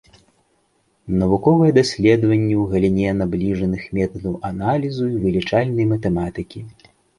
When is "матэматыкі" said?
5.95-6.59